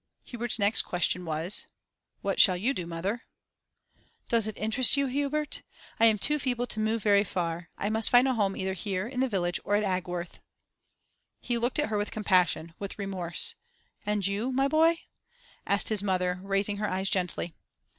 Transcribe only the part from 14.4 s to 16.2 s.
my boy?' asked his